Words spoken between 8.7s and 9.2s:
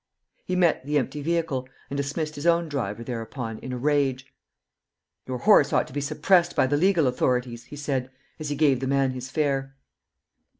the man